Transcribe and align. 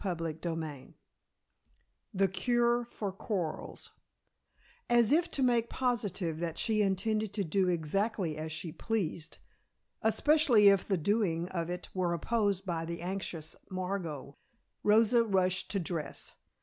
CHAPTER 0.03 0.29
IX 0.29 0.93
THE 2.11 2.27
CURE 2.27 2.85
FOR 2.85 3.11
QUARRELS 3.11 3.91
As 4.89 5.11
if 5.11 5.29
to 5.29 5.43
make 5.43 5.69
positive 5.69 6.39
that 6.39 6.57
she 6.57 6.81
intended 6.81 7.33
to 7.33 7.43
do 7.43 7.67
exactly 7.67 8.35
as 8.35 8.51
she 8.51 8.71
pleased, 8.71 9.37
especially 10.01 10.69
if 10.69 10.87
the 10.87 10.97
doing 10.97 11.49
of 11.49 11.69
it 11.69 11.89
were 11.93 12.13
opposed 12.13 12.65
by 12.65 12.83
the 12.83 12.99
anxious 13.03 13.55
Margot, 13.69 14.35
Rosa 14.81 15.23
rushed 15.23 15.69
to 15.69 15.79
dress. 15.79 16.31